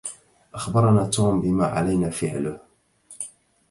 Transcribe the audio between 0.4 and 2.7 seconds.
أخبرنا توم بما علينا فعله.